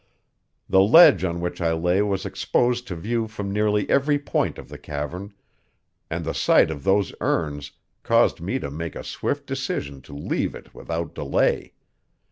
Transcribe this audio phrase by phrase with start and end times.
[0.67, 4.67] The ledge on which I lay was exposed to view from nearly every point of
[4.67, 5.31] the cavern,
[6.09, 10.55] and the sight of those urns caused me to make a swift decision to leave
[10.55, 11.73] it without delay.